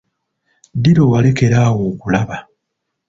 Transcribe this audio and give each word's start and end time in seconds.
Ddi 0.75 0.91
lwe 0.97 1.05
walekerawo 1.11 1.81
okulaba? 1.91 2.37